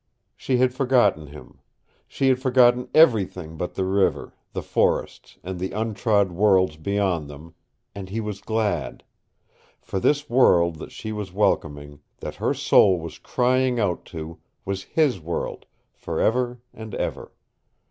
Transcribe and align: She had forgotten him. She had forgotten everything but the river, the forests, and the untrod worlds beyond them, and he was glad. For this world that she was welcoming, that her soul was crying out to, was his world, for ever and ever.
She 0.35 0.57
had 0.57 0.73
forgotten 0.73 1.27
him. 1.27 1.59
She 2.07 2.29
had 2.29 2.39
forgotten 2.41 2.89
everything 2.91 3.55
but 3.55 3.75
the 3.75 3.85
river, 3.85 4.33
the 4.51 4.63
forests, 4.63 5.37
and 5.43 5.59
the 5.59 5.73
untrod 5.73 6.31
worlds 6.31 6.75
beyond 6.77 7.29
them, 7.29 7.53
and 7.93 8.09
he 8.09 8.19
was 8.19 8.41
glad. 8.41 9.03
For 9.79 9.99
this 9.99 10.27
world 10.27 10.77
that 10.77 10.91
she 10.91 11.11
was 11.11 11.31
welcoming, 11.31 11.99
that 12.17 12.37
her 12.41 12.55
soul 12.55 12.99
was 12.99 13.19
crying 13.19 13.79
out 13.79 14.03
to, 14.05 14.39
was 14.65 14.81
his 14.85 15.19
world, 15.19 15.67
for 15.93 16.19
ever 16.19 16.59
and 16.73 16.95
ever. 16.95 17.31